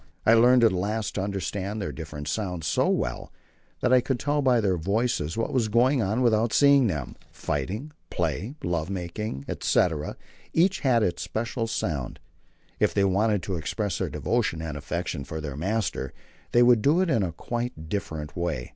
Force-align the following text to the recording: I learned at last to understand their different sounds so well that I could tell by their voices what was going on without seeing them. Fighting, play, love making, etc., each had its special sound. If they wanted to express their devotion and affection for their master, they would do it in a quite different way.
I 0.25 0.33
learned 0.33 0.63
at 0.63 0.71
last 0.71 1.13
to 1.13 1.21
understand 1.21 1.79
their 1.79 1.91
different 1.91 2.27
sounds 2.27 2.65
so 2.65 2.89
well 2.89 3.31
that 3.81 3.93
I 3.93 4.01
could 4.01 4.19
tell 4.19 4.41
by 4.41 4.59
their 4.59 4.75
voices 4.75 5.37
what 5.37 5.53
was 5.53 5.67
going 5.67 6.01
on 6.01 6.23
without 6.23 6.53
seeing 6.53 6.87
them. 6.87 7.15
Fighting, 7.31 7.91
play, 8.09 8.55
love 8.63 8.89
making, 8.89 9.45
etc., 9.47 10.17
each 10.53 10.79
had 10.79 11.03
its 11.03 11.21
special 11.21 11.67
sound. 11.67 12.19
If 12.79 12.95
they 12.95 13.03
wanted 13.03 13.43
to 13.43 13.57
express 13.57 13.99
their 13.99 14.09
devotion 14.09 14.59
and 14.59 14.75
affection 14.75 15.23
for 15.23 15.39
their 15.39 15.55
master, 15.55 16.13
they 16.51 16.63
would 16.63 16.81
do 16.81 16.99
it 17.01 17.11
in 17.11 17.21
a 17.21 17.31
quite 17.31 17.87
different 17.87 18.35
way. 18.35 18.69